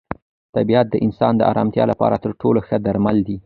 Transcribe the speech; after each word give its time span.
طبیعت 0.55 0.87
د 0.91 0.95
انسان 1.05 1.33
د 1.37 1.41
ارامتیا 1.51 1.83
لپاره 1.91 2.15
تر 2.23 2.31
ټولو 2.41 2.59
ښه 2.67 2.77
درمل 2.85 3.17
دی. 3.27 3.37